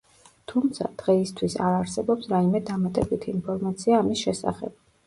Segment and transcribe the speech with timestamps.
[0.51, 4.81] თუმცა, დღეისთვის არ არსებობს რაიმე დამატებითი ინფორმაცია ამის შესახებ.